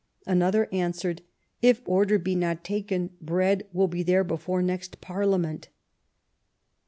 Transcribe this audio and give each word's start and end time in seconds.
"Another 0.25 0.67
answered: 0.73 1.21
"If 1.61 1.83
order 1.85 2.17
be 2.17 2.33
not 2.33 2.63
taken, 2.63 3.11
bread 3.21 3.67
will 3.71 3.87
be 3.87 4.01
there 4.01 4.23
before 4.23 4.63
next 4.63 4.99
Parliament 4.99 5.69
'*. 5.73 5.79